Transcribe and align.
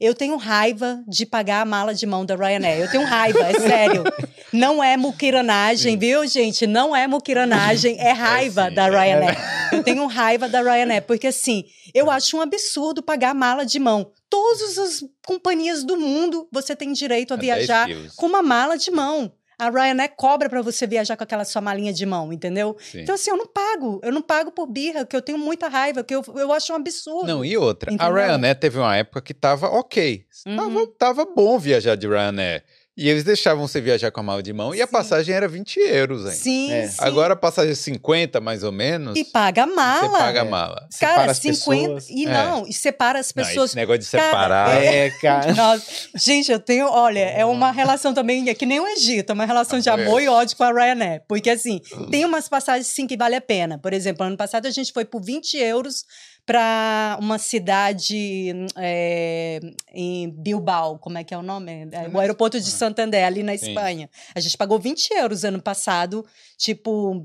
Eu 0.00 0.14
tenho 0.14 0.36
raiva 0.36 1.02
de 1.06 1.26
pagar 1.26 1.62
a 1.62 1.64
mala 1.64 1.94
de 1.94 2.06
mão 2.06 2.24
da 2.24 2.34
Ryanair. 2.34 2.80
Eu 2.80 2.90
tenho 2.90 3.04
raiva, 3.04 3.40
é 3.40 3.54
sério. 3.54 4.04
Não 4.52 4.82
é 4.82 4.96
muquiranagem, 4.96 5.96
viu, 5.96 6.26
gente? 6.26 6.66
Não 6.66 6.94
é 6.94 7.06
muquiranagem, 7.06 7.96
é 7.98 8.12
raiva 8.12 8.66
É 8.66 8.70
da 8.70 8.86
é. 8.86 8.90
Ryanair. 8.90 9.38
Eu 9.72 9.82
tenho 9.82 10.06
raiva 10.06 10.48
da 10.48 10.60
Ryanair, 10.60 11.02
porque 11.02 11.28
assim, 11.28 11.64
eu 11.94 12.10
acho 12.10 12.36
um 12.36 12.40
absurdo 12.40 13.02
pagar 13.02 13.30
a 13.30 13.34
mala 13.34 13.64
de 13.64 13.78
mão. 13.78 14.10
Todas 14.28 14.78
as 14.78 15.04
companhias 15.26 15.84
do 15.84 15.96
mundo 15.96 16.46
você 16.52 16.76
tem 16.76 16.92
direito 16.92 17.32
a 17.32 17.36
É 17.36 17.40
10 17.40 17.40
viajar 17.40 17.88
com 18.16 18.26
uma 18.26 18.42
mala 18.42 18.76
de 18.76 18.90
mão. 18.90 19.32
A 19.62 19.70
Ryanair 19.70 20.12
cobra 20.16 20.48
para 20.48 20.60
você 20.60 20.88
viajar 20.88 21.16
com 21.16 21.22
aquela 21.22 21.44
sua 21.44 21.62
malinha 21.62 21.92
de 21.92 22.04
mão, 22.04 22.32
entendeu? 22.32 22.76
Sim. 22.80 23.02
Então, 23.02 23.14
assim, 23.14 23.30
eu 23.30 23.36
não 23.36 23.46
pago. 23.46 24.00
Eu 24.02 24.10
não 24.10 24.20
pago 24.20 24.50
por 24.50 24.66
birra, 24.66 25.06
que 25.06 25.14
eu 25.14 25.22
tenho 25.22 25.38
muita 25.38 25.68
raiva, 25.68 26.02
que 26.02 26.12
eu, 26.12 26.24
eu 26.34 26.52
acho 26.52 26.72
um 26.72 26.76
absurdo. 26.76 27.26
Não, 27.28 27.44
e 27.44 27.56
outra, 27.56 27.92
Entendeu? 27.92 28.12
a 28.12 28.26
Ryanair 28.26 28.58
teve 28.58 28.78
uma 28.78 28.96
época 28.96 29.20
que 29.20 29.32
tava 29.32 29.68
ok. 29.68 30.26
Uhum. 30.44 30.56
Tava, 30.56 30.86
tava 30.98 31.24
bom 31.24 31.58
viajar 31.60 31.94
de 31.94 32.08
Ryanair. 32.08 32.64
E 32.94 33.08
eles 33.08 33.24
deixavam 33.24 33.66
você 33.66 33.80
viajar 33.80 34.10
com 34.10 34.20
a 34.20 34.22
mala 34.22 34.42
de 34.42 34.52
mão 34.52 34.74
e 34.74 34.82
a 34.82 34.86
Sim. 34.86 34.92
passagem 34.92 35.34
era 35.34 35.48
20 35.48 35.78
euros, 35.80 36.26
hein? 36.26 36.32
Sim, 36.32 36.72
É. 36.72 36.88
sim. 36.88 36.96
Agora 36.98 37.32
a 37.32 37.36
passagem 37.36 37.72
é 37.72 37.74
50, 37.74 38.38
mais 38.38 38.62
ou 38.62 38.70
menos. 38.70 39.18
E 39.18 39.24
paga 39.24 39.62
a 39.62 39.66
mala. 39.66 40.00
Você 40.10 40.18
paga 40.18 40.42
a 40.42 40.44
É. 40.44 40.48
mala. 40.48 40.86
Separa 40.90 41.14
Cara, 41.16 41.32
as 41.32 41.38
50. 41.38 41.94
pessoas. 41.94 42.10
E 42.10 42.26
É. 42.26 42.28
não, 42.28 42.66
e 42.66 42.72
separa 42.74 43.18
as 43.18 43.32
Não, 43.34 43.42
pessoas. 43.44 43.70
esse 43.70 43.76
negócio 43.76 44.00
de 44.02 44.10
Cara, 44.10 44.24
separar. 44.26 44.84
É, 44.84 45.10
cara. 45.22 45.54
Nossa, 45.56 45.82
gente, 46.16 46.52
eu 46.52 46.60
tenho, 46.60 46.86
olha, 46.86 47.20
é 47.20 47.46
uma 47.46 47.72
relação 47.72 48.12
também, 48.12 48.46
é 48.50 48.54
que 48.54 48.66
nem 48.66 48.78
o 48.78 48.86
Egito, 48.86 49.30
é 49.30 49.32
uma 49.32 49.46
relação 49.46 49.78
de 49.78 49.88
Amor. 49.88 50.20
e 50.20 50.28
ódio 50.28 50.54
com 50.54 50.64
a 50.64 50.70
Ryanair. 50.70 51.22
Porque, 51.26 51.48
assim, 51.48 51.80
tem 52.10 52.26
umas 52.26 52.46
passagens, 52.46 52.88
sim, 52.88 53.06
que 53.06 53.16
vale 53.16 53.36
a 53.36 53.40
pena. 53.40 53.78
Por 53.78 53.94
exemplo, 53.94 54.26
ano 54.26 54.36
passado 54.36 54.66
a 54.66 54.70
gente 54.70 54.92
foi 54.92 55.06
por 55.06 55.22
20 55.22 55.54
euros 55.56 56.04
para 56.44 57.16
uma 57.20 57.38
cidade 57.38 58.52
é, 58.76 59.60
em 59.94 60.28
Bilbao, 60.28 60.98
como 60.98 61.16
é 61.16 61.22
que 61.22 61.32
é 61.32 61.38
o 61.38 61.42
nome? 61.42 61.88
É, 61.92 62.08
o 62.12 62.18
aeroporto 62.18 62.58
de 62.60 62.68
Santander, 62.92 63.24
ali 63.24 63.42
na 63.42 63.56
Sim. 63.56 63.68
Espanha. 63.68 64.10
A 64.34 64.40
gente 64.40 64.56
pagou 64.56 64.78
20 64.78 65.10
euros 65.14 65.44
ano 65.44 65.60
passado, 65.60 66.24
tipo, 66.56 67.24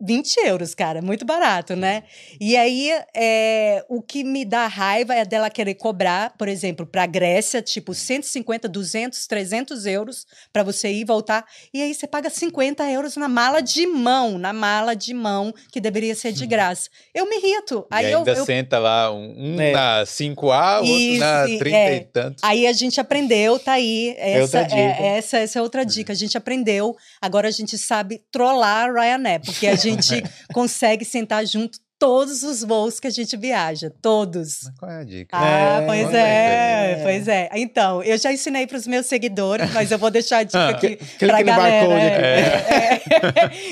20 0.00 0.36
euros, 0.46 0.74
cara, 0.76 1.02
muito 1.02 1.24
barato, 1.24 1.74
né? 1.74 2.04
E 2.40 2.56
aí, 2.56 2.90
é, 3.16 3.84
o 3.88 4.00
que 4.00 4.22
me 4.22 4.44
dá 4.44 4.66
raiva 4.68 5.12
é 5.14 5.24
dela 5.24 5.50
querer 5.50 5.74
cobrar, 5.74 6.34
por 6.38 6.46
exemplo, 6.48 6.86
para 6.86 7.02
a 7.02 7.06
Grécia, 7.06 7.60
tipo 7.60 7.92
150, 7.92 8.68
200, 8.68 9.26
300 9.26 9.86
euros 9.86 10.24
para 10.52 10.62
você 10.62 10.88
ir 10.88 11.00
e 11.00 11.04
voltar. 11.04 11.44
E 11.74 11.82
aí 11.82 11.92
você 11.92 12.06
paga 12.06 12.30
50 12.30 12.88
euros 12.90 13.16
na 13.16 13.28
mala 13.28 13.60
de 13.60 13.86
mão, 13.88 14.38
na 14.38 14.52
mala 14.52 14.94
de 14.94 15.12
mão, 15.12 15.52
que 15.72 15.80
deveria 15.80 16.14
ser 16.14 16.30
de 16.30 16.46
graça. 16.46 16.88
Eu 17.12 17.28
me 17.28 17.36
irrito. 17.38 17.84
Aí 17.90 18.06
e 18.06 18.12
eu, 18.12 18.18
ainda 18.18 18.32
eu- 18.32 18.44
senta 18.44 18.78
lá, 18.78 19.12
um, 19.12 19.60
É. 19.60 19.72
na 19.72 20.04
5A, 20.06 20.78
outro 20.78 20.94
Isso, 20.94 21.20
na 21.20 21.46
sim, 21.46 21.58
30 21.58 21.76
é. 21.76 21.96
e 21.96 22.00
tantos. 22.04 22.44
Aí 22.44 22.66
a 22.68 22.72
gente 22.72 23.00
aprendeu, 23.00 23.58
tá 23.58 23.72
aí. 23.72 24.14
Essa, 24.16 24.42
outra 24.42 24.62
dica. 24.62 24.76
é, 25.02 25.18
essa, 25.18 25.38
essa 25.38 25.58
é 25.58 25.62
outra 25.62 25.84
dica. 25.84 26.12
A 26.12 26.16
gente 26.16 26.36
aprendeu, 26.38 26.96
agora 27.20 27.48
a 27.48 27.50
gente 27.50 27.76
sabe 27.76 28.22
trollar 28.30 28.88
a 28.88 28.92
Ryanair, 28.92 29.40
porque 29.44 29.66
a 29.66 29.74
gente 29.74 29.87
consegue 30.52 31.04
sentar 31.04 31.46
junto 31.46 31.78
todos 32.00 32.44
os 32.44 32.62
voos 32.62 33.00
que 33.00 33.08
a 33.08 33.10
gente 33.10 33.36
viaja, 33.36 33.92
todos. 34.00 34.60
Mas 34.66 34.78
qual 34.78 34.90
é 34.92 35.00
a 35.00 35.04
dica? 35.04 35.36
Ah, 35.36 35.80
É, 35.82 35.84
pois 35.86 36.14
é, 36.14 36.94
aí. 36.94 37.02
pois 37.02 37.26
é. 37.28 37.48
Então, 37.54 38.00
eu 38.04 38.16
já 38.16 38.32
ensinei 38.32 38.68
para 38.68 38.76
os 38.76 38.86
meus 38.86 39.06
seguidores, 39.06 39.68
mas 39.72 39.90
eu 39.90 39.98
vou 39.98 40.08
deixar 40.08 40.38
a 40.38 40.42
dica 40.44 40.68
aqui 40.68 40.94
Clique 40.94 41.26
pra 41.26 41.40
no 41.40 41.44
galera. 41.44 42.00
é. 42.00 42.40
É. 42.40 42.98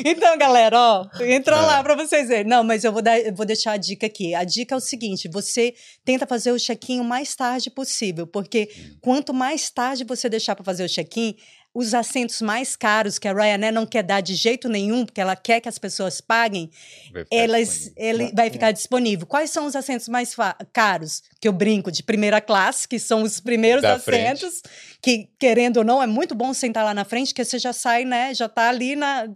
Então, 0.11 0.37
galera, 0.39 0.77
ó, 0.77 1.07
entra 1.23 1.57
Ah. 1.57 1.67
lá 1.67 1.83
para 1.85 1.95
vocês 1.95 2.27
verem. 2.27 2.45
Não, 2.51 2.65
mas 2.65 2.83
eu 2.83 2.93
vou, 2.93 3.01
dar, 3.01 3.17
eu 3.21 3.33
vou 3.33 3.47
deixar 3.47 3.73
a 3.73 3.77
dica 3.77 4.07
aqui. 4.07 4.35
A 4.35 4.43
dica 4.43 4.75
é 4.75 4.79
o 4.79 4.81
seguinte: 4.81 5.29
você 5.29 5.73
tenta 6.05 6.27
fazer 6.27 6.51
o 6.51 6.59
check-in 6.59 6.99
o 6.99 7.05
mais 7.05 7.33
tarde 7.37 7.71
possível, 7.71 8.27
porque 8.27 8.69
quanto 9.01 9.33
mais 9.33 9.71
tarde 9.71 10.03
você 10.03 10.29
deixar 10.29 10.57
para 10.57 10.65
fazer 10.65 10.85
o 10.85 10.89
check-in, 10.89 11.37
os 11.79 11.93
assentos 11.93 12.41
mais 12.41 12.75
caros 12.75 13.19
que 13.19 13.29
a 13.29 13.35
Ryanair 13.35 13.71
não 13.73 13.85
quer 13.85 14.03
dar 14.03 14.23
de 14.23 14.35
jeito 14.35 14.67
nenhum, 14.67 15.05
porque 15.05 15.21
ela 15.21 15.37
quer 15.37 15.61
que 15.61 15.69
as 15.69 15.79
pessoas 15.79 16.23
paguem, 16.23 16.71
Vai 17.13 17.25
elas, 17.31 17.93
ele 17.95 18.33
vai 18.33 18.49
ficar 18.49 18.73
disponível. 18.73 19.27
Quais 19.27 19.51
são 19.51 19.67
os 19.67 19.77
assentos 19.77 20.09
mais 20.09 20.35
caros? 20.73 21.23
Que 21.39 21.47
eu 21.47 21.53
brinco 21.53 21.93
de 21.93 22.03
primeira 22.03 22.41
classe, 22.41 22.89
que 22.89 22.99
são 22.99 23.23
os 23.23 23.41
primeiros 23.41 23.83
Da 23.83 23.99
frente. 23.99 24.45
assentos, 24.47 24.63
que 25.03 25.29
querendo 25.39 25.77
ou 25.79 25.85
não 25.85 26.03
é 26.03 26.07
muito 26.07 26.35
bom 26.35 26.55
sentar 26.55 26.83
lá 26.83 26.95
na 26.95 27.05
frente, 27.05 27.35
que 27.35 27.45
você 27.45 27.59
já 27.59 27.75
sai, 27.75 28.07
né? 28.07 28.33
Já 28.35 28.49
tá 28.49 28.71
ali 28.71 28.97
na 28.97 29.29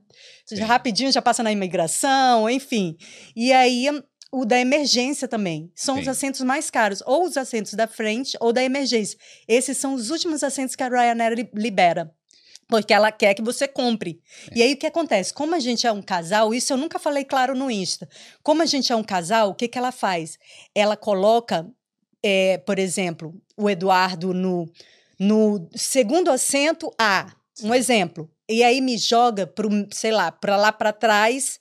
já 0.50 0.65
rapidinho, 0.65 1.12
já 1.12 1.21
passa 1.21 1.43
na 1.43 1.53
imigração, 1.53 2.49
enfim. 2.49 2.97
E 3.37 3.53
aí 3.53 3.87
o 4.33 4.45
da 4.47 4.59
emergência 4.59 5.29
também. 5.29 5.71
São 5.75 5.97
os 5.99 6.05
Sim. 6.05 6.11
assentos 6.11 6.41
mais 6.41 6.71
caros, 6.71 7.03
ou 7.05 7.25
os 7.25 7.37
assentos 7.37 7.75
da 7.75 7.87
frente 7.87 8.37
ou 8.41 8.53
da 8.53 8.62
emergência. 8.62 9.19
Esses 9.47 9.77
são 9.77 9.93
os 9.93 10.09
últimos 10.09 10.43
assentos 10.43 10.75
que 10.75 10.83
a 10.83 10.89
Ryanair 10.89 11.34
li- 11.34 11.50
libera. 11.55 12.11
Porque 12.70 12.94
ela 12.94 13.10
quer 13.10 13.34
que 13.34 13.42
você 13.42 13.66
compre. 13.66 14.20
E 14.54 14.62
aí 14.62 14.75
o 14.75 14.76
que 14.76 14.86
acontece? 14.86 15.34
Como 15.34 15.54
a 15.54 15.58
gente 15.58 15.86
é 15.86 15.92
um 15.92 16.00
casal, 16.00 16.54
isso 16.54 16.72
eu 16.72 16.76
nunca 16.76 16.98
falei 16.98 17.25
claro 17.25 17.54
no 17.54 17.70
Insta. 17.70 18.08
Como 18.42 18.62
a 18.62 18.66
gente 18.66 18.92
é 18.92 18.97
um 18.97 19.03
casal, 19.03 19.50
o 19.50 19.54
que, 19.54 19.69
que 19.69 19.76
ela 19.76 19.92
faz? 19.92 20.38
Ela 20.75 20.97
coloca, 20.97 21.66
eh, 22.22 22.58
por 22.58 22.78
exemplo, 22.78 23.34
o 23.56 23.69
Eduardo 23.69 24.32
no, 24.32 24.70
no 25.19 25.69
segundo 25.75 26.31
assento 26.31 26.91
A. 26.98 27.32
Um 27.62 27.75
exemplo. 27.75 28.31
E 28.48 28.64
aí 28.64 28.81
me 28.81 28.97
joga 28.97 29.47
para 29.47 29.69
sei 29.92 30.10
lá, 30.10 30.32
para 30.32 30.56
lá 30.56 30.72
para 30.72 30.92
trás. 30.92 31.60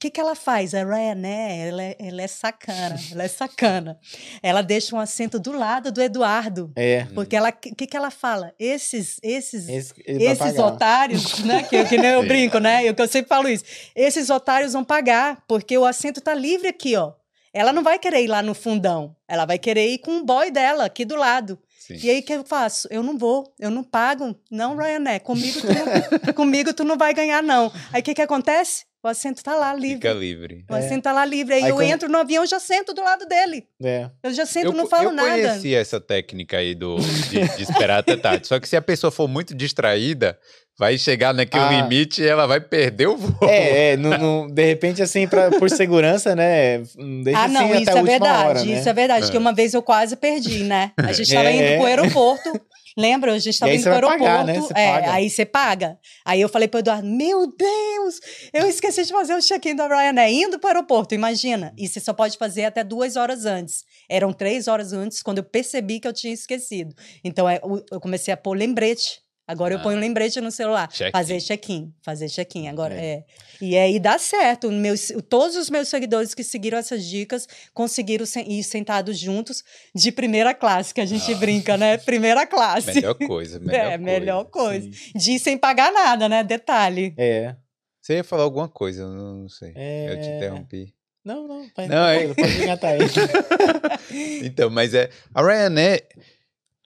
O 0.00 0.02
que, 0.08 0.08
que 0.08 0.18
ela 0.18 0.34
faz? 0.34 0.72
A 0.72 0.82
Ryanair, 0.82 1.68
ela 1.68 1.82
é, 1.82 1.96
ela 1.98 2.22
é 2.22 2.26
sacana, 2.26 2.98
ela 3.12 3.22
é 3.22 3.28
sacana. 3.28 3.98
Ela 4.42 4.62
deixa 4.62 4.96
um 4.96 4.98
assento 4.98 5.38
do 5.38 5.52
lado 5.52 5.92
do 5.92 6.00
Eduardo. 6.00 6.72
É. 6.74 7.04
Porque 7.14 7.36
ela, 7.36 7.50
o 7.50 7.52
que, 7.52 7.86
que 7.86 7.94
ela 7.94 8.10
fala? 8.10 8.54
Esses, 8.58 9.20
esses 9.22 9.68
Esse, 9.68 9.92
esses 10.06 10.58
otários, 10.58 11.40
né? 11.40 11.64
Que, 11.64 11.84
que 11.84 11.98
nem 11.98 12.12
eu 12.12 12.26
brinco, 12.26 12.58
né? 12.58 12.82
Eu, 12.82 12.94
que 12.94 13.02
eu 13.02 13.08
sempre 13.08 13.28
falo 13.28 13.46
isso. 13.46 13.62
Esses 13.94 14.30
otários 14.30 14.72
vão 14.72 14.82
pagar, 14.82 15.44
porque 15.46 15.76
o 15.76 15.84
assento 15.84 16.18
tá 16.18 16.32
livre 16.32 16.68
aqui, 16.68 16.96
ó. 16.96 17.12
Ela 17.52 17.70
não 17.70 17.82
vai 17.82 17.98
querer 17.98 18.22
ir 18.24 18.28
lá 18.28 18.40
no 18.42 18.54
fundão. 18.54 19.14
Ela 19.28 19.44
vai 19.44 19.58
querer 19.58 19.86
ir 19.86 19.98
com 19.98 20.16
o 20.16 20.24
boy 20.24 20.50
dela 20.50 20.86
aqui 20.86 21.04
do 21.04 21.14
lado. 21.14 21.58
Sim. 21.78 21.98
E 22.02 22.08
aí 22.08 22.20
o 22.20 22.22
que 22.22 22.32
eu 22.32 22.44
faço? 22.44 22.88
Eu 22.90 23.02
não 23.02 23.18
vou, 23.18 23.52
eu 23.58 23.70
não 23.70 23.84
pago. 23.84 24.34
Não, 24.50 24.76
Ryanair, 24.76 25.20
comigo 25.20 25.60
tu 25.60 25.66
não, 25.66 26.32
comigo 26.32 26.72
tu 26.72 26.84
não 26.84 26.96
vai 26.96 27.12
ganhar, 27.12 27.42
não. 27.42 27.70
Aí 27.92 28.00
o 28.00 28.04
que, 28.04 28.14
que 28.14 28.22
acontece? 28.22 28.88
O 29.02 29.08
assento 29.08 29.42
tá 29.42 29.54
lá 29.56 29.72
livre. 29.74 29.94
Fica 29.96 30.12
livre. 30.12 30.64
O 30.70 30.74
É. 30.74 30.78
assento 30.80 31.02
tá 31.04 31.12
lá 31.12 31.24
livre. 31.24 31.54
Aí, 31.54 31.62
Aí 31.64 31.70
eu 31.70 31.76
quando- 31.76 31.88
entro 31.88 32.08
no 32.08 32.18
avião, 32.18 32.44
já 32.44 32.60
sento 32.60 32.92
do 32.92 33.02
lado 33.02 33.24
dele. 33.26 33.66
É. 33.82 34.10
Eu 34.22 34.32
já 34.34 34.44
sento, 34.44 34.66
eu, 34.66 34.72
não 34.72 34.86
falo 34.86 35.04
eu 35.08 35.12
nada. 35.12 35.28
conheci 35.30 35.74
essa 35.74 35.98
técnica 35.98 36.58
aí 36.58 36.74
do, 36.74 36.96
de, 36.96 37.56
de 37.56 37.62
esperar 37.62 38.00
até 38.00 38.14
tarde. 38.16 38.46
Só 38.46 38.60
que 38.60 38.68
se 38.68 38.76
a 38.76 38.82
pessoa 38.82 39.10
for 39.10 39.26
muito 39.26 39.54
distraída, 39.54 40.38
vai 40.80 40.96
chegar 40.96 41.34
naquele 41.34 41.62
Ah. 41.62 41.82
limite 41.82 42.22
e 42.22 42.26
ela 42.26 42.46
vai 42.46 42.58
perder 42.58 43.06
o 43.06 43.16
voo. 43.18 43.46
É, 43.48 43.92
é 43.92 43.96
no, 43.98 44.16
no- 44.16 44.50
de 44.50 44.64
repente, 44.64 45.02
assim, 45.02 45.28
pra, 45.28 45.50
por 45.50 45.68
segurança, 45.68 46.34
né? 46.34 46.78
não 46.96 47.22
Deixa 47.22 47.38
Ah, 47.38 47.44
assim 47.44 47.52
não, 47.54 47.66
até 47.66 47.80
isso 47.82 47.90
a 47.90 47.98
é 47.98 48.02
verdade, 48.02 48.48
hora, 48.48 48.64
né? 48.64 48.78
isso 48.78 48.88
é 48.88 48.92
verdade, 48.94 49.26
É. 49.26 49.30
que 49.30 49.36
uma 49.36 49.52
vez 49.52 49.74
eu 49.74 49.82
quase 49.82 50.16
perdi, 50.16 50.64
né? 50.64 50.92
A 50.96 51.12
gente 51.12 51.28
estava 51.28 51.48
É, 51.50 51.54
indo 51.54 51.62
é. 51.64 51.76
pro 51.76 51.86
aeroporto, 51.86 52.60
lembra? 52.96 53.32
A 53.34 53.38
gente 53.38 53.50
estava 53.52 53.74
indo 53.74 53.82
pro 53.82 53.90
vai 53.92 53.96
aeroporto. 54.00 54.24
pagar, 54.24 54.44
né? 54.46 54.54
Você 54.58 54.72
é, 54.74 55.08
aí 55.10 55.28
você 55.28 55.44
paga. 55.44 55.98
Aí 56.24 56.40
eu 56.40 56.48
falei 56.48 56.66
pro 56.66 56.80
Eduardo, 56.80 57.06
meu 57.06 57.46
Deus, 57.46 58.20
eu 58.54 58.66
esqueci 58.66 59.04
de 59.04 59.12
fazer 59.12 59.34
o 59.34 59.42
check-in 59.42 59.76
da 59.76 59.86
Ryanair, 59.86 60.32
indo 60.34 60.58
pro 60.58 60.68
aeroporto, 60.68 61.14
imagina. 61.14 61.74
E 61.76 61.86
você 61.86 62.00
só 62.00 62.14
pode 62.14 62.38
fazer 62.38 62.64
até 62.64 62.82
duas 62.82 63.16
horas 63.16 63.44
antes. 63.44 63.84
Eram 64.08 64.32
três 64.32 64.66
horas 64.66 64.94
antes, 64.94 65.22
quando 65.22 65.38
eu 65.38 65.44
percebi 65.44 66.00
que 66.00 66.08
eu 66.08 66.12
tinha 66.14 66.32
esquecido. 66.32 66.94
Então 67.22 67.46
é, 67.46 67.60
eu 67.92 68.00
comecei 68.00 68.32
a 68.32 68.36
pôr 68.36 68.56
lembrete. 68.56 69.20
Agora 69.50 69.74
eu 69.74 69.78
Ah. 69.78 69.82
ponho 69.82 69.98
lembrete 69.98 70.40
no 70.40 70.50
celular. 70.50 70.88
Check-in. 70.88 71.10
Fazer 71.12 71.40
check-in, 71.40 71.94
fazer 72.02 72.28
check-in. 72.28 72.68
Agora 72.68 72.94
É. 72.94 73.04
é. 73.06 73.24
E 73.60 73.76
aí 73.76 73.98
dá 73.98 74.18
certo. 74.18 74.70
Meus, 74.70 75.12
todos 75.28 75.56
os 75.56 75.68
meus 75.68 75.88
seguidores 75.88 76.34
que 76.34 76.42
seguiram 76.44 76.78
essas 76.78 77.04
dicas 77.04 77.46
conseguiram 77.74 78.24
sen- 78.24 78.46
ir 78.50 78.62
sentados 78.62 79.18
juntos 79.18 79.62
de 79.94 80.10
primeira 80.12 80.54
classe, 80.54 80.94
que 80.94 81.00
a 81.00 81.06
gente 81.06 81.32
Ah. 81.32 81.36
brinca, 81.36 81.76
né? 81.76 81.96
Primeira 81.98 82.46
classe. 82.46 82.94
Melhor 82.94 83.14
coisa, 83.14 83.58
melhor 83.60 83.74
é, 83.74 83.82
coisa. 83.98 83.98
melhor 83.98 84.44
coisa. 84.44 84.90
Sim. 84.92 85.18
De 85.18 85.32
ir 85.32 85.38
sem 85.38 85.58
pagar 85.58 85.92
nada, 85.92 86.28
né? 86.28 86.42
Detalhe. 86.44 87.14
É. 87.18 87.54
Você 88.00 88.14
ia 88.14 88.24
falar 88.24 88.44
alguma 88.44 88.68
coisa, 88.68 89.02
eu 89.02 89.08
não, 89.08 89.34
não 89.42 89.48
sei. 89.48 89.72
É. 89.76 90.12
Eu 90.12 90.20
te 90.20 90.28
interrompi. 90.28 90.94
Não, 91.22 91.46
não, 91.46 91.66
vai, 91.76 91.86
Não, 91.86 92.06
é- 92.08 92.18
tranquilo, 92.24 92.34
pode 92.36 92.62
engatar 92.62 92.90
aí. 92.92 92.98
Então, 94.42 94.70
mas 94.70 94.94
é. 94.94 95.10
A 95.34 95.42
Ryanair. 95.42 96.02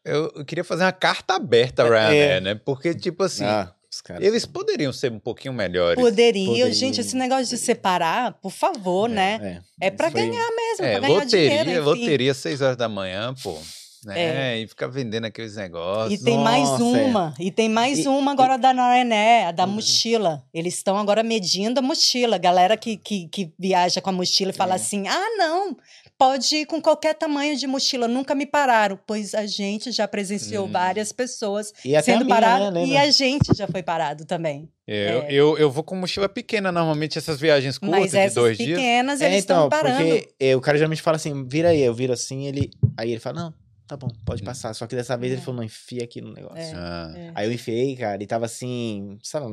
Eu, 0.04 0.30
eu 0.36 0.44
queria 0.44 0.64
fazer 0.64 0.84
uma 0.84 0.92
carta 0.92 1.34
aberta 1.34 1.82
à 1.82 1.86
Ryanair, 1.86 2.30
É. 2.36 2.40
né? 2.40 2.54
Porque, 2.54 2.94
tipo 2.94 3.22
assim, 3.22 3.44
Ah, 3.44 3.72
eles 4.20 4.44
poderiam 4.44 4.92
ser 4.92 5.10
um 5.10 5.18
pouquinho 5.18 5.54
melhores. 5.54 5.98
Poderiam. 6.02 6.46
Poderiam. 6.48 6.72
Gente, 6.72 7.00
esse 7.00 7.16
negócio 7.16 7.46
de 7.46 7.56
separar, 7.56 8.32
por 8.34 8.50
favor, 8.52 9.08
né? 9.08 9.62
É, 9.80 9.86
É 9.86 9.90
foi- 9.96 10.10
ganhar 10.10 10.48
mesmo, 10.50 10.84
É, 10.84 10.90
pra 10.98 11.00
ganhar 11.08 11.20
loteria, 11.20 11.48
dinheiro. 11.64 11.70
enfim. 11.70 11.80
loteria, 11.80 12.34
6 12.34 12.60
horas 12.60 12.76
da 12.76 12.88
manhã, 12.88 13.34
pô. 13.42 13.56
Né? 14.04 14.52
É. 14.56 14.58
E 14.60 14.66
ficar 14.68 14.88
vendendo 14.88 15.24
aqueles 15.24 15.56
negócios. 15.56 16.20
E 16.20 16.22
tem 16.22 16.36
mais 16.36 16.68
Nossa, 16.68 16.84
uma, 16.84 17.34
e 17.40 17.50
tem 17.50 17.70
mais 17.70 18.00
E- 18.00 18.08
uma 18.08 18.32
agora 18.32 18.58
da 18.58 18.70
Ryanair, 18.70 19.48
a 19.48 19.50
da 19.50 19.64
Uhum. 19.64 19.70
mochila. 19.76 20.44
Eles 20.52 20.74
estão 20.74 20.98
agora 20.98 21.22
medindo 21.22 21.78
a 21.80 21.82
mochila. 21.82 22.36
Galera 22.36 22.76
que, 22.76 22.98
que, 22.98 23.26
que 23.28 23.50
viaja 23.58 24.02
com 24.02 24.10
a 24.10 24.12
mochila 24.12 24.50
e 24.50 24.54
fala 24.54 24.72
É. 24.72 24.76
assim: 24.76 25.08
ah, 25.08 25.26
não, 25.38 25.74
pode 26.18 26.56
ir 26.56 26.66
com 26.66 26.80
qualquer 26.80 27.14
tamanho 27.14 27.56
de 27.56 27.66
mochila, 27.66 28.06
nunca 28.08 28.34
me 28.34 28.46
pararam, 28.46 28.98
pois 29.06 29.34
a 29.34 29.46
gente 29.46 29.90
já 29.92 30.06
presenciou 30.06 30.66
Hum. 30.66 30.70
várias 30.72 31.12
pessoas 31.12 31.72
E 31.84 32.00
sendo 32.02 32.26
paradas 32.26 32.72
né, 32.72 32.84
e 32.86 32.96
a 32.96 33.10
gente 33.10 33.54
já 33.56 33.66
foi 33.66 33.82
parado 33.82 34.24
também. 34.24 34.68
Eu, 34.86 34.94
É. 35.22 35.26
eu, 35.32 35.58
eu 35.58 35.70
vou 35.70 35.82
com 35.82 35.96
mochila 35.96 36.28
pequena, 36.28 36.70
normalmente 36.70 37.16
essas 37.18 37.40
viagens 37.40 37.78
curtas 37.78 38.00
Mas 38.00 38.10
de 38.12 38.18
essas 38.18 38.34
dois 38.34 38.56
dias. 38.58 38.78
pequenas, 38.78 39.20
É, 39.20 39.26
eles 39.26 39.38
estão 39.38 39.66
então, 39.66 39.68
parando. 39.70 39.96
porque 39.98 40.28
é, 40.38 40.54
o 40.54 40.60
cara 40.60 40.76
geralmente 40.78 41.00
fala 41.02 41.16
assim, 41.16 41.46
vira 41.48 41.70
aí, 41.70 41.80
eu 41.80 41.94
viro 41.94 42.12
assim, 42.12 42.46
ele. 42.46 42.70
Aí 42.96 43.10
ele 43.10 43.20
fala, 43.20 43.40
não, 43.44 43.54
tá 43.86 43.96
bom, 43.96 44.08
pode 44.24 44.42
Hum. 44.42 44.46
passar. 44.46 44.72
Só 44.74 44.86
que 44.86 44.96
dessa 44.96 45.16
vez 45.16 45.32
ele 45.32 45.40
É. 45.40 45.44
falou, 45.44 45.56
não, 45.58 45.64
enfia 45.64 46.04
aqui 46.04 46.20
no 46.20 46.32
negócio. 46.32 46.58
É. 46.58 46.72
Ah, 46.74 47.12
É. 47.16 47.30
Aí 47.34 47.46
eu 47.48 47.52
enfiei, 47.52 47.96
cara, 47.96 48.22
e 48.22 48.26
tava 48.26 48.46
assim, 48.46 49.18
sabe, 49.22 49.46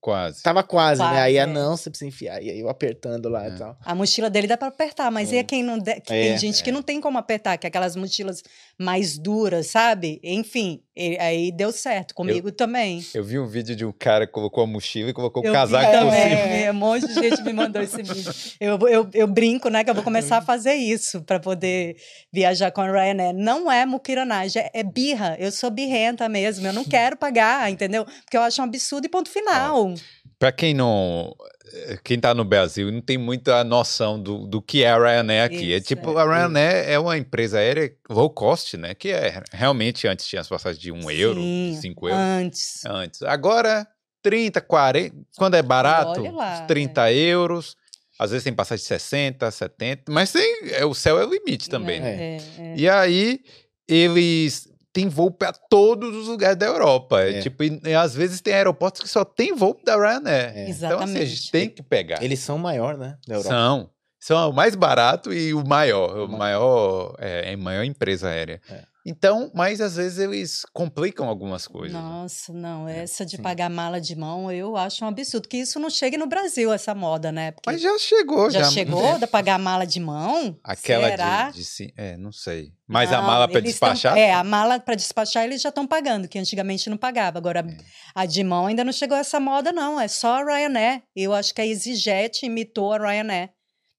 quase. 0.00 0.42
tava 0.42 0.62
quase, 0.62 1.00
Quase, 1.00 1.14
né? 1.14 1.20
Aí, 1.22 1.38
ah, 1.38 1.42
é. 1.42 1.46
não, 1.46 1.76
você 1.76 1.88
precisa 1.90 2.08
enfiar. 2.08 2.42
E 2.42 2.50
aí 2.50 2.60
eu 2.60 2.68
apertando 2.68 3.28
lá 3.28 3.46
É. 3.46 3.48
e 3.50 3.58
tal. 3.58 3.76
A 3.84 3.94
mochila 3.94 4.28
dele 4.30 4.46
dá 4.46 4.56
para 4.56 4.68
apertar, 4.68 5.10
mas 5.10 5.32
É. 5.32 5.36
é 5.38 5.42
quem 5.44 5.62
não 5.62 5.78
de- 5.78 6.00
que 6.00 6.12
É, 6.12 6.28
tem 6.30 6.38
gente 6.38 6.62
que 6.62 6.70
não 6.72 6.82
tem 6.82 7.00
como 7.00 7.18
apertar, 7.18 7.56
que 7.58 7.66
é 7.66 7.68
aquelas 7.68 7.96
mochilas 7.96 8.42
mais 8.78 9.16
duras, 9.18 9.68
sabe? 9.68 10.20
Enfim, 10.22 10.82
e- 10.96 11.16
aí 11.18 11.50
deu 11.52 11.72
certo 11.72 12.14
comigo 12.14 12.50
também. 12.52 13.04
Eu 13.14 13.24
vi 13.24 13.38
um 13.38 13.46
vídeo 13.46 13.74
de 13.76 13.84
um 13.84 13.92
cara 13.92 14.26
que 14.26 14.32
colocou 14.32 14.64
a 14.64 14.66
mochila 14.66 15.10
e 15.10 15.12
colocou 15.12 15.42
o 15.42 15.46
Eu 15.46 15.52
casaco 15.52 15.84
vi 15.90 15.92
por 15.92 15.98
também, 16.04 16.20
cima. 16.30 16.38
é, 16.38 16.70
um 16.72 16.74
monte 16.74 17.06
de 17.06 17.14
gente 17.14 17.42
me 17.42 17.52
mandou 17.52 17.80
esse 17.82 18.02
vídeo. 18.02 18.32
Eu, 18.60 18.78
eu, 18.88 19.08
eu 19.14 19.26
brinco, 19.26 19.68
né, 19.68 19.84
que 19.84 19.90
eu 19.90 19.94
vou 19.94 20.04
começar 20.04 20.38
a 20.38 20.42
fazer 20.42 20.74
isso 20.74 21.22
para 21.22 21.38
poder 21.40 21.96
viajar 22.32 22.70
com 22.70 22.80
a 22.80 22.90
Ryanair. 22.90 23.34
Não 23.34 23.61
é 23.70 23.84
muquiranagem, 23.86 24.62
é, 24.62 24.70
é 24.80 24.82
birra. 24.82 25.36
Eu 25.38 25.52
sou 25.52 25.70
birrenta 25.70 26.28
mesmo, 26.28 26.66
eu 26.66 26.72
não 26.72 26.84
quero 26.84 27.16
pagar, 27.16 27.70
entendeu? 27.70 28.04
Porque 28.04 28.36
eu 28.36 28.42
acho 28.42 28.60
um 28.60 28.64
absurdo 28.64 29.06
e 29.06 29.08
ponto 29.10 29.28
final. 29.30 29.94
Pra 30.38 30.50
quem 30.50 30.74
não. 30.74 31.34
eh, 31.72 31.98
Quem 32.02 32.18
tá 32.18 32.34
no 32.34 32.44
Brasil 32.44 32.88
e 32.88 32.92
não 32.92 33.00
tem 33.00 33.16
muita 33.16 33.62
noção 33.62 34.20
do, 34.20 34.46
do 34.46 34.60
que 34.60 34.82
é 34.82 34.90
a 34.90 34.96
Ryanair 34.98 35.44
aqui. 35.44 35.72
é 35.72 35.76
Isso, 35.76 35.86
tipo, 35.86 36.18
é. 36.18 36.22
a 36.22 36.24
Ryanair 36.24 36.88
é 36.90 36.98
uma 36.98 37.16
empresa 37.16 37.58
aérea 37.58 37.92
low 38.10 38.28
cost, 38.28 38.76
né? 38.76 38.92
Que 38.94 39.10
é 39.10 39.40
realmente 39.52 40.08
antes 40.08 40.26
tinha 40.26 40.40
as 40.40 40.48
passagens 40.48 40.80
de 40.82 40.90
1 40.90 41.10
euro, 41.12 41.40
Sim, 41.40 41.78
5 41.80 42.08
euros. 42.08 42.20
Antes. 42.22 42.84
Antes. 42.86 43.22
Agora, 43.22 43.86
30, 44.20 44.60
40. 44.60 45.14
Quando 45.36 45.54
é 45.54 45.62
barato, 45.62 46.20
Olha 46.20 46.32
lá, 46.32 46.60
uns 46.62 46.66
30 46.66 47.12
euros. 47.12 47.76
Às 48.22 48.30
vezes 48.30 48.44
tem 48.44 48.52
passagem 48.52 48.82
de 48.82 48.88
60, 48.88 49.50
70. 49.50 50.12
Mas 50.12 50.32
tem, 50.32 50.70
é, 50.70 50.84
o 50.84 50.94
céu 50.94 51.18
é 51.18 51.26
o 51.26 51.30
limite 51.30 51.68
também, 51.68 52.00
né? 52.00 52.10
É, 52.14 52.36
é, 52.36 52.40
é. 52.58 52.74
E 52.76 52.88
aí, 52.88 53.40
eles 53.88 54.68
têm 54.92 55.08
voo 55.08 55.30
para 55.30 55.52
todos 55.52 56.14
os 56.14 56.28
lugares 56.28 56.56
da 56.56 56.66
Europa. 56.66 57.22
É. 57.22 57.38
É. 57.38 57.40
Tipo, 57.40 57.64
e, 57.64 57.80
e 57.84 57.94
às 57.94 58.14
vezes 58.14 58.40
tem 58.40 58.54
aeroportos 58.54 59.02
que 59.02 59.08
só 59.08 59.24
tem 59.24 59.54
voo 59.54 59.78
da 59.84 59.96
Ryanair. 59.96 60.52
É. 60.56 60.70
Então, 60.70 61.00
assim, 61.00 61.16
a 61.16 61.24
gente 61.24 61.32
Exatamente. 61.32 61.50
tem 61.50 61.68
que 61.70 61.82
pegar. 61.82 62.22
Eles 62.22 62.40
são 62.40 62.58
maior, 62.58 62.96
né? 62.96 63.16
Da 63.26 63.34
Europa. 63.34 63.48
São. 63.54 63.90
São 64.20 64.50
o 64.50 64.52
mais 64.52 64.76
barato 64.76 65.32
e 65.32 65.52
o 65.52 65.66
maior. 65.66 66.16
O 66.16 66.28
Ma- 66.28 66.38
maior, 66.38 67.16
é, 67.18 67.50
é 67.50 67.54
a 67.54 67.56
maior 67.56 67.82
empresa 67.82 68.28
aérea. 68.28 68.60
É. 68.70 68.91
Então, 69.04 69.50
mas 69.52 69.80
às 69.80 69.96
vezes 69.96 70.18
eles 70.18 70.64
complicam 70.72 71.28
algumas 71.28 71.66
coisas. 71.66 71.92
né? 71.92 72.00
Nossa, 72.00 72.52
não, 72.52 72.88
essa 72.88 73.26
de 73.26 73.36
sim. 73.36 73.42
pagar 73.42 73.68
mala 73.68 74.00
de 74.00 74.14
mão, 74.14 74.50
eu 74.52 74.76
acho 74.76 75.04
um 75.04 75.08
absurdo. 75.08 75.48
Que 75.48 75.56
isso 75.56 75.80
não 75.80 75.90
chegue 75.90 76.16
no 76.16 76.26
Brasil, 76.26 76.72
essa 76.72 76.94
moda, 76.94 77.32
né? 77.32 77.50
Porque 77.50 77.68
Mas 77.70 77.80
já 77.80 77.98
chegou. 77.98 78.48
já, 78.50 78.60
Já, 78.62 78.70
chegou 78.70 79.18
de 79.18 79.26
pagar 79.26 79.58
mala 79.58 79.84
de 79.84 79.98
mão? 79.98 80.56
Aquela 80.62 81.08
Será? 81.08 81.50
de, 81.50 81.56
de 81.58 81.64
sim- 81.64 81.90
É, 81.96 82.16
não 82.16 82.30
sei. 82.30 82.72
Mas 82.86 83.12
a 83.12 83.16
Não, 83.18 83.26
mala 83.26 83.48
para 83.48 83.60
tão- 83.60 83.62
despachar? 83.70 84.16
é, 84.18 84.32
a 84.32 84.44
mala 84.44 84.78
para 84.78 84.94
despachar 84.94 85.44
eles 85.44 85.62
já 85.62 85.70
estão 85.70 85.86
pagando, 85.86 86.28
que 86.28 86.38
antigamente 86.38 86.88
não 86.90 86.96
pagava. 86.96 87.38
Agora, 87.38 87.60
É. 87.60 87.76
a 88.14 88.26
de 88.26 88.44
mão 88.44 88.66
ainda 88.66 88.84
não 88.84 88.92
chegou 88.92 89.16
essa 89.16 89.40
moda, 89.40 89.72
não. 89.72 89.98
É 90.00 90.06
só 90.08 90.40
a 90.40 90.44
Ryanair. 90.44 91.02
Eu 91.16 91.32
acho 91.32 91.54
que 91.54 91.60
a 91.60 91.66
EasyJet 91.66 92.44
imitou 92.46 92.92
a 92.92 92.98
Ryanair 92.98 93.50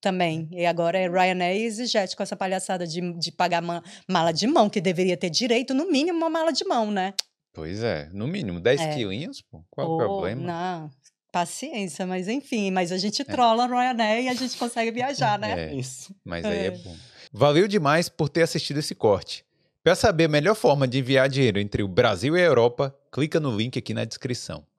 também. 0.03 0.49
E 0.51 0.65
agora 0.65 0.99
é 0.99 1.07
Ryanair 1.07 1.57
e 1.61 1.63
EasyJet 1.65 2.15
com 2.15 2.21
essa 2.21 2.35
palhaçada 2.35 2.85
de, 2.85 2.99
de 3.17 3.31
pagar 3.31 3.61
ma- 3.61 3.81
mala 4.07 4.33
de 4.33 4.45
mão, 4.45 4.69
que 4.69 4.81
deveria 4.81 5.15
ter 5.15 5.29
direito, 5.29 5.73
no 5.73 5.89
mínimo, 5.89 6.17
uma 6.17 6.29
mala 6.29 6.51
de 6.51 6.65
mão, 6.65 6.91
né? 6.91 7.13
Pois 7.53 7.81
é, 7.81 8.09
no 8.11 8.27
mínimo 8.27 8.59
10 8.59 8.81
É. 8.81 8.93
quilinhos, 8.95 9.41
pô. 9.41 9.63
Qual 9.71 9.93
o 9.93 9.97
problema? 9.97 10.41
Não, 10.41 10.89
paciência, 11.31 12.05
mas 12.05 12.27
enfim. 12.27 12.69
Mas 12.71 12.91
a 12.91 12.97
gente 12.97 13.23
trola 13.23 13.63
a 13.63 13.67
Ryanair 13.67 14.25
e 14.25 14.29
a 14.29 14.33
gente 14.33 14.57
consegue 14.57 14.91
viajar, 14.91 15.39
né? 15.39 15.69
É. 15.71 15.73
Isso. 15.79 16.13
Mas 16.25 16.43
aí 16.45 16.57
é 16.57 16.65
É. 16.67 16.71
bom. 16.71 16.95
Valeu 17.31 17.67
demais 17.67 18.09
por 18.09 18.27
ter 18.29 18.43
assistido 18.43 18.77
esse 18.79 18.93
corte. 18.93 19.43
Para 19.83 19.95
saber 19.95 20.25
a 20.25 20.29
melhor 20.29 20.55
forma 20.55 20.87
de 20.87 20.99
enviar 20.99 21.27
dinheiro 21.27 21.59
entre 21.59 21.81
o 21.83 21.87
Brasil 21.87 22.37
e 22.37 22.41
a 22.41 22.43
Europa, 22.45 22.95
clica 23.11 23.39
no 23.39 23.55
link 23.55 23.77
aqui 23.77 23.93
na 23.93 24.05
descrição. 24.05 24.63